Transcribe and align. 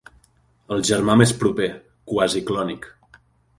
El 0.75 0.81
germà 0.89 1.17
més 1.21 1.35
proper, 1.43 1.69
quasi 2.15 2.43
clònic. 2.51 2.91